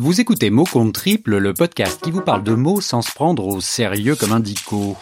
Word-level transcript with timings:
Vous 0.00 0.20
écoutez 0.20 0.50
Mots 0.50 0.64
contre 0.64 0.92
triple, 0.92 1.38
le 1.38 1.52
podcast 1.52 2.00
qui 2.00 2.12
vous 2.12 2.20
parle 2.20 2.44
de 2.44 2.54
mots 2.54 2.80
sans 2.80 3.02
se 3.02 3.12
prendre 3.12 3.44
au 3.44 3.60
sérieux 3.60 4.14
comme 4.14 4.30
un 4.30 4.38
dico. 4.38 4.96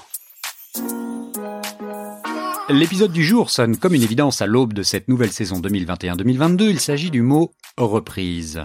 L'épisode 2.70 3.12
du 3.12 3.22
jour 3.22 3.50
sonne 3.50 3.76
comme 3.76 3.92
une 3.92 4.02
évidence 4.02 4.40
à 4.40 4.46
l'aube 4.46 4.72
de 4.72 4.82
cette 4.82 5.08
nouvelle 5.08 5.32
saison 5.32 5.60
2021-2022. 5.60 6.70
Il 6.70 6.80
s'agit 6.80 7.10
du 7.10 7.20
mot 7.20 7.52
reprise. 7.76 8.64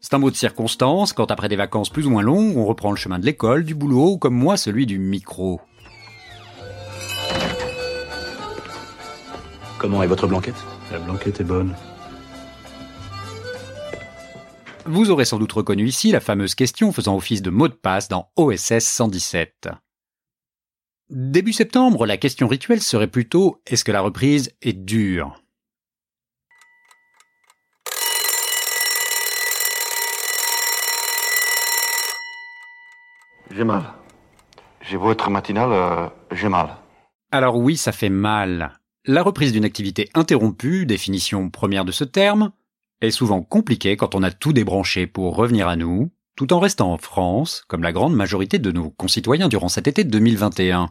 C'est 0.00 0.14
un 0.14 0.18
mot 0.18 0.30
de 0.30 0.36
circonstance 0.36 1.12
quand 1.12 1.32
après 1.32 1.48
des 1.48 1.56
vacances 1.56 1.90
plus 1.90 2.06
ou 2.06 2.10
moins 2.10 2.22
longues, 2.22 2.56
on 2.56 2.64
reprend 2.64 2.92
le 2.92 2.96
chemin 2.96 3.18
de 3.18 3.26
l'école, 3.26 3.64
du 3.64 3.74
boulot 3.74 4.12
ou 4.12 4.18
comme 4.18 4.36
moi 4.36 4.56
celui 4.56 4.86
du 4.86 5.00
micro. 5.00 5.60
Comment 9.78 10.04
est 10.04 10.06
votre 10.06 10.28
blanquette? 10.28 10.62
La 10.92 11.00
blanquette 11.00 11.40
est 11.40 11.44
bonne. 11.44 11.74
Vous 14.84 15.10
aurez 15.10 15.24
sans 15.24 15.38
doute 15.38 15.52
reconnu 15.52 15.86
ici 15.86 16.10
la 16.10 16.18
fameuse 16.18 16.56
question 16.56 16.90
faisant 16.90 17.14
office 17.14 17.40
de 17.40 17.50
mot 17.50 17.68
de 17.68 17.72
passe 17.72 18.08
dans 18.08 18.32
OSS 18.34 18.80
117. 18.80 19.68
Début 21.08 21.52
septembre, 21.52 22.04
la 22.04 22.16
question 22.16 22.48
rituelle 22.48 22.82
serait 22.82 23.06
plutôt 23.06 23.62
est-ce 23.64 23.84
que 23.84 23.92
la 23.92 24.00
reprise 24.00 24.50
est 24.60 24.72
dure? 24.72 25.40
J'ai 33.52 33.64
mal. 33.64 33.84
J'ai 34.80 34.96
beau 34.96 35.12
être 35.12 35.30
matinal, 35.30 35.70
euh, 35.70 36.08
j'ai 36.32 36.48
mal. 36.48 36.76
Alors 37.30 37.56
oui, 37.56 37.76
ça 37.76 37.92
fait 37.92 38.08
mal. 38.08 38.80
La 39.04 39.22
reprise 39.22 39.52
d'une 39.52 39.64
activité 39.64 40.08
interrompue, 40.14 40.86
définition 40.86 41.50
première 41.50 41.84
de 41.84 41.92
ce 41.92 42.02
terme, 42.02 42.50
est 43.02 43.10
souvent 43.10 43.42
compliquée 43.42 43.96
quand 43.96 44.14
on 44.14 44.22
a 44.22 44.30
tout 44.30 44.52
débranché 44.52 45.06
pour 45.06 45.36
revenir 45.36 45.68
à 45.68 45.76
nous, 45.76 46.10
tout 46.36 46.52
en 46.52 46.60
restant 46.60 46.92
en 46.92 46.98
France, 46.98 47.64
comme 47.68 47.82
la 47.82 47.92
grande 47.92 48.14
majorité 48.14 48.58
de 48.58 48.70
nos 48.70 48.90
concitoyens 48.90 49.48
durant 49.48 49.68
cet 49.68 49.88
été 49.88 50.04
2021. 50.04 50.90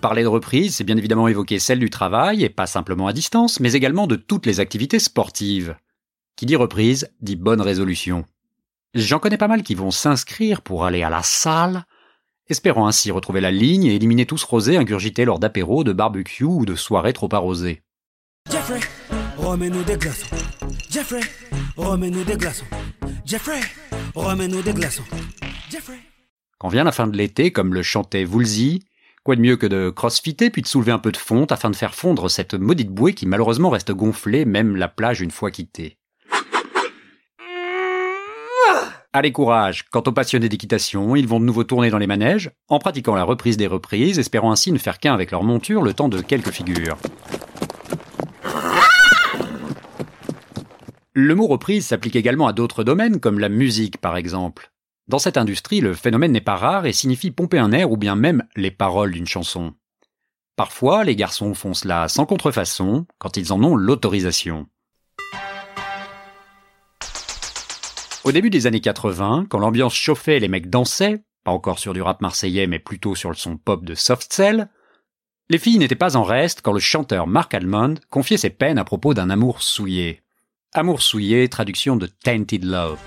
Parler 0.00 0.22
de 0.22 0.28
reprise, 0.28 0.76
c'est 0.76 0.84
bien 0.84 0.98
évidemment 0.98 1.28
évoquer 1.28 1.58
celle 1.58 1.78
du 1.78 1.88
travail, 1.88 2.44
et 2.44 2.50
pas 2.50 2.66
simplement 2.66 3.06
à 3.06 3.14
distance, 3.14 3.58
mais 3.58 3.72
également 3.72 4.06
de 4.06 4.16
toutes 4.16 4.44
les 4.44 4.60
activités 4.60 4.98
sportives. 4.98 5.76
Qui 6.36 6.46
dit 6.46 6.56
reprise, 6.56 7.10
dit 7.20 7.36
bonne 7.36 7.60
résolution. 7.60 8.24
J'en 8.94 9.18
connais 9.18 9.38
pas 9.38 9.48
mal 9.48 9.62
qui 9.62 9.74
vont 9.74 9.90
s'inscrire 9.90 10.62
pour 10.62 10.84
aller 10.84 11.02
à 11.02 11.10
la 11.10 11.22
salle, 11.22 11.84
espérant 12.48 12.86
ainsi 12.86 13.10
retrouver 13.10 13.40
la 13.40 13.50
ligne 13.50 13.84
et 13.84 13.94
éliminer 13.94 14.26
tout 14.26 14.38
ce 14.38 14.46
rosé 14.46 14.76
ingurgité 14.76 15.24
lors 15.24 15.38
d'apéros, 15.38 15.84
de 15.84 15.92
barbecue 15.92 16.44
ou 16.44 16.64
de 16.64 16.74
soirées 16.74 17.12
trop 17.12 17.28
arrosées. 17.32 17.82
Jeffrey, 18.50 18.80
remets-nous 19.36 19.84
des 19.84 19.96
glaçons. 19.96 20.36
Jeffrey, 20.90 21.20
remets-nous 21.76 22.24
des 22.24 22.36
glaçons. 22.36 22.66
Jeffrey, 23.24 23.60
remets-nous 24.14 24.62
des 24.62 24.72
glaçons. 24.72 25.04
Jeffrey. 25.70 25.98
Quand 26.58 26.68
vient 26.68 26.84
la 26.84 26.92
fin 26.92 27.06
de 27.06 27.16
l'été, 27.16 27.52
comme 27.52 27.74
le 27.74 27.82
chantait 27.82 28.24
Woolsey, 28.24 28.80
Quoi 29.24 29.36
de 29.36 29.40
mieux 29.40 29.56
que 29.56 29.66
de 29.66 29.88
crossfitter 29.88 30.50
puis 30.50 30.60
de 30.60 30.66
soulever 30.66 30.92
un 30.92 30.98
peu 30.98 31.10
de 31.10 31.16
fonte 31.16 31.50
afin 31.50 31.70
de 31.70 31.76
faire 31.76 31.94
fondre 31.94 32.30
cette 32.30 32.52
maudite 32.52 32.90
bouée 32.90 33.14
qui 33.14 33.24
malheureusement 33.24 33.70
reste 33.70 33.90
gonflée 33.90 34.44
même 34.44 34.76
la 34.76 34.86
plage 34.86 35.22
une 35.22 35.30
fois 35.30 35.50
quittée. 35.50 35.96
Allez 39.16 39.30
courage, 39.30 39.84
quant 39.92 40.02
aux 40.04 40.10
passionnés 40.10 40.48
d'équitation, 40.48 41.14
ils 41.14 41.28
vont 41.28 41.38
de 41.38 41.44
nouveau 41.44 41.62
tourner 41.62 41.88
dans 41.88 41.98
les 41.98 42.08
manèges, 42.08 42.50
en 42.66 42.80
pratiquant 42.80 43.14
la 43.14 43.22
reprise 43.22 43.56
des 43.56 43.68
reprises, 43.68 44.18
espérant 44.18 44.50
ainsi 44.50 44.72
ne 44.72 44.78
faire 44.78 44.98
qu'un 44.98 45.14
avec 45.14 45.30
leur 45.30 45.44
monture 45.44 45.82
le 45.82 45.94
temps 45.94 46.08
de 46.08 46.20
quelques 46.20 46.50
figures. 46.50 46.96
Le 51.12 51.34
mot 51.36 51.46
reprise 51.46 51.86
s'applique 51.86 52.16
également 52.16 52.48
à 52.48 52.52
d'autres 52.52 52.82
domaines, 52.82 53.20
comme 53.20 53.38
la 53.38 53.48
musique 53.48 54.00
par 54.00 54.16
exemple. 54.16 54.72
Dans 55.06 55.20
cette 55.20 55.36
industrie, 55.36 55.80
le 55.80 55.94
phénomène 55.94 56.32
n'est 56.32 56.40
pas 56.40 56.56
rare 56.56 56.84
et 56.84 56.92
signifie 56.92 57.30
pomper 57.30 57.60
un 57.60 57.70
air 57.70 57.92
ou 57.92 57.96
bien 57.96 58.16
même 58.16 58.42
les 58.56 58.72
paroles 58.72 59.12
d'une 59.12 59.28
chanson. 59.28 59.74
Parfois, 60.56 61.04
les 61.04 61.14
garçons 61.14 61.54
font 61.54 61.72
cela 61.72 62.08
sans 62.08 62.26
contrefaçon, 62.26 63.06
quand 63.18 63.36
ils 63.36 63.52
en 63.52 63.62
ont 63.62 63.76
l'autorisation. 63.76 64.66
Au 68.24 68.32
début 68.32 68.48
des 68.48 68.66
années 68.66 68.80
80, 68.80 69.46
quand 69.50 69.58
l'ambiance 69.58 69.94
chauffait 69.94 70.38
et 70.38 70.40
les 70.40 70.48
mecs 70.48 70.70
dansaient, 70.70 71.22
pas 71.44 71.50
encore 71.50 71.78
sur 71.78 71.92
du 71.92 72.00
rap 72.00 72.22
marseillais 72.22 72.66
mais 72.66 72.78
plutôt 72.78 73.14
sur 73.14 73.28
le 73.28 73.36
son 73.36 73.58
pop 73.58 73.84
de 73.84 73.94
Soft 73.94 74.32
Cell, 74.32 74.70
les 75.50 75.58
filles 75.58 75.76
n'étaient 75.76 75.94
pas 75.94 76.16
en 76.16 76.22
reste 76.22 76.62
quand 76.62 76.72
le 76.72 76.80
chanteur 76.80 77.26
Mark 77.26 77.52
Almond 77.52 77.96
confiait 78.08 78.38
ses 78.38 78.48
peines 78.48 78.78
à 78.78 78.84
propos 78.84 79.12
d'un 79.12 79.28
amour 79.28 79.62
souillé. 79.62 80.22
Amour 80.72 81.02
souillé, 81.02 81.50
traduction 81.50 81.96
de 81.96 82.06
Tainted 82.06 82.64
Love. 82.64 82.98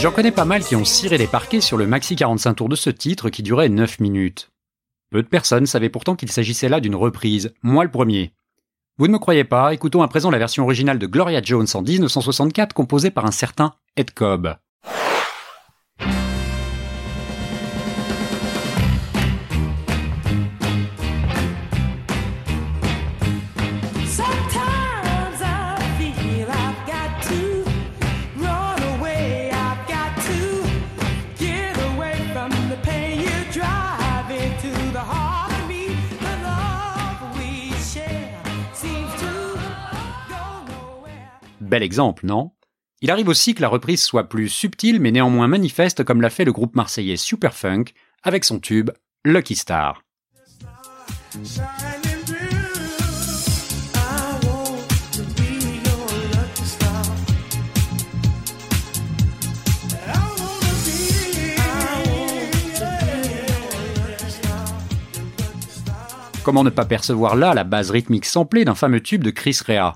J'en 0.00 0.12
connais 0.12 0.32
pas 0.32 0.46
mal 0.46 0.64
qui 0.64 0.76
ont 0.76 0.84
ciré 0.86 1.18
les 1.18 1.26
parquets 1.26 1.60
sur 1.60 1.76
le 1.76 1.86
maxi 1.86 2.16
45 2.16 2.54
tours 2.54 2.70
de 2.70 2.74
ce 2.74 2.88
titre 2.88 3.28
qui 3.28 3.42
durait 3.42 3.68
9 3.68 4.00
minutes. 4.00 4.50
Peu 5.10 5.22
de 5.22 5.28
personnes 5.28 5.66
savaient 5.66 5.90
pourtant 5.90 6.16
qu'il 6.16 6.32
s'agissait 6.32 6.70
là 6.70 6.80
d'une 6.80 6.94
reprise, 6.94 7.52
moi 7.62 7.84
le 7.84 7.90
premier. 7.90 8.32
Vous 8.96 9.08
ne 9.08 9.12
me 9.12 9.18
croyez 9.18 9.44
pas, 9.44 9.74
écoutons 9.74 10.00
à 10.00 10.08
présent 10.08 10.30
la 10.30 10.38
version 10.38 10.64
originale 10.64 10.98
de 10.98 11.06
Gloria 11.06 11.42
Jones 11.42 11.66
en 11.74 11.82
1964 11.82 12.72
composée 12.72 13.10
par 13.10 13.26
un 13.26 13.30
certain 13.30 13.74
Ed 13.98 14.12
Cobb. 14.12 14.56
Bel 41.70 41.84
exemple, 41.84 42.26
non? 42.26 42.50
Il 43.00 43.12
arrive 43.12 43.28
aussi 43.28 43.54
que 43.54 43.62
la 43.62 43.68
reprise 43.68 44.02
soit 44.02 44.28
plus 44.28 44.48
subtile 44.48 44.98
mais 44.98 45.12
néanmoins 45.12 45.46
manifeste 45.46 46.02
comme 46.02 46.20
l'a 46.20 46.28
fait 46.28 46.44
le 46.44 46.50
groupe 46.50 46.74
marseillais 46.74 47.16
Superfunk 47.16 47.94
avec 48.24 48.44
son 48.44 48.58
tube 48.58 48.90
Lucky 49.24 49.54
Star. 49.54 50.02
Comment 66.42 66.64
ne 66.64 66.70
pas 66.70 66.84
percevoir 66.84 67.36
là 67.36 67.54
la 67.54 67.62
base 67.62 67.92
rythmique 67.92 68.24
samplée 68.24 68.64
d'un 68.64 68.74
fameux 68.74 69.00
tube 69.00 69.22
de 69.22 69.30
Chris 69.30 69.60
Rea? 69.64 69.92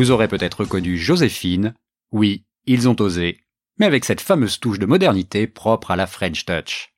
Vous 0.00 0.12
aurez 0.12 0.28
peut-être 0.28 0.64
connu 0.64 0.96
Joséphine. 0.96 1.74
Oui, 2.10 2.44
ils 2.64 2.88
ont 2.88 2.96
osé, 3.00 3.40
mais 3.78 3.86
avec 3.86 4.06
cette 4.06 4.22
fameuse 4.22 4.58
touche 4.58 4.78
de 4.78 4.86
modernité 4.86 5.46
propre 5.46 5.90
à 5.90 5.96
la 5.96 6.06
French 6.06 6.46
Touch. 6.46 6.94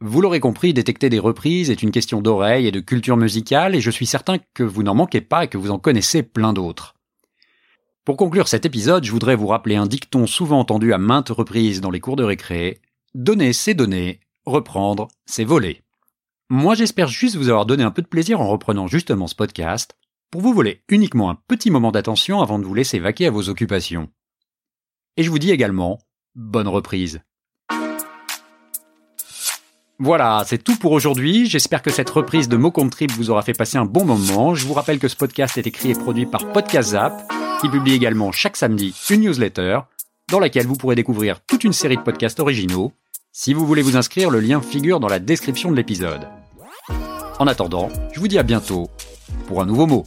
Vous 0.00 0.20
l'aurez 0.20 0.38
compris, 0.38 0.72
détecter 0.72 1.08
des 1.08 1.18
reprises 1.18 1.70
est 1.70 1.82
une 1.82 1.90
question 1.90 2.22
d'oreille 2.22 2.66
et 2.66 2.70
de 2.70 2.78
culture 2.78 3.16
musicale, 3.16 3.74
et 3.74 3.80
je 3.80 3.90
suis 3.90 4.06
certain 4.06 4.36
que 4.54 4.62
vous 4.62 4.82
n'en 4.82 4.94
manquez 4.94 5.22
pas 5.22 5.44
et 5.44 5.48
que 5.48 5.58
vous 5.58 5.70
en 5.70 5.78
connaissez 5.78 6.22
plein 6.22 6.52
d'autres. 6.52 6.94
Pour 8.04 8.16
conclure 8.16 8.48
cet 8.48 8.64
épisode, 8.64 9.04
je 9.04 9.12
voudrais 9.12 9.36
vous 9.36 9.46
rappeler 9.46 9.76
un 9.76 9.86
dicton 9.86 10.26
souvent 10.26 10.58
entendu 10.58 10.94
à 10.94 10.98
maintes 10.98 11.28
reprises 11.28 11.82
dans 11.82 11.90
les 11.90 12.00
cours 12.00 12.16
de 12.16 12.24
récré. 12.24 12.80
Donner, 13.14 13.52
c'est 13.52 13.74
donner, 13.74 14.20
reprendre, 14.46 15.08
c'est 15.26 15.44
voler. 15.44 15.82
Moi 16.48 16.74
j'espère 16.74 17.08
juste 17.08 17.36
vous 17.36 17.50
avoir 17.50 17.66
donné 17.66 17.82
un 17.82 17.90
peu 17.90 18.00
de 18.00 18.08
plaisir 18.08 18.40
en 18.40 18.48
reprenant 18.48 18.86
justement 18.86 19.26
ce 19.26 19.34
podcast, 19.34 19.96
pour 20.30 20.40
vous 20.40 20.54
voler 20.54 20.82
uniquement 20.88 21.28
un 21.28 21.38
petit 21.46 21.70
moment 21.70 21.92
d'attention 21.92 22.40
avant 22.40 22.58
de 22.58 22.64
vous 22.64 22.74
laisser 22.74 22.98
vaquer 22.98 23.26
à 23.26 23.30
vos 23.30 23.50
occupations. 23.50 24.08
Et 25.18 25.22
je 25.22 25.30
vous 25.30 25.38
dis 25.38 25.50
également, 25.50 25.98
bonne 26.34 26.68
reprise. 26.68 27.20
Voilà, 29.98 30.44
c'est 30.46 30.64
tout 30.64 30.76
pour 30.76 30.92
aujourd'hui. 30.92 31.44
J'espère 31.44 31.82
que 31.82 31.90
cette 31.90 32.08
reprise 32.08 32.48
de 32.48 32.56
Mot 32.56 32.70
Contre 32.70 32.96
Trip 32.96 33.12
vous 33.12 33.28
aura 33.28 33.42
fait 33.42 33.52
passer 33.52 33.76
un 33.76 33.84
bon 33.84 34.06
moment. 34.06 34.54
Je 34.54 34.66
vous 34.66 34.72
rappelle 34.72 34.98
que 34.98 35.08
ce 35.08 35.16
podcast 35.16 35.58
est 35.58 35.66
écrit 35.66 35.90
et 35.90 35.94
produit 35.94 36.24
par 36.24 36.50
Podcast 36.52 36.92
Zap, 36.92 37.30
qui 37.60 37.68
publie 37.68 37.92
également 37.92 38.32
chaque 38.32 38.56
samedi 38.56 38.94
une 39.10 39.20
newsletter, 39.20 39.80
dans 40.30 40.38
laquelle 40.38 40.66
vous 40.66 40.76
pourrez 40.76 40.94
découvrir 40.94 41.40
toute 41.40 41.64
une 41.64 41.74
série 41.74 41.96
de 41.96 42.02
podcasts 42.02 42.40
originaux. 42.40 42.92
Si 43.32 43.52
vous 43.52 43.66
voulez 43.66 43.82
vous 43.82 43.96
inscrire, 43.96 44.30
le 44.30 44.40
lien 44.40 44.62
figure 44.62 44.98
dans 44.98 45.08
la 45.08 45.18
description 45.18 45.70
de 45.70 45.76
l'épisode. 45.76 46.26
En 47.38 47.46
attendant, 47.46 47.90
je 48.12 48.20
vous 48.20 48.28
dis 48.28 48.38
à 48.38 48.42
bientôt 48.42 48.88
pour 49.46 49.60
un 49.60 49.66
nouveau 49.66 49.86
mot. 49.86 50.06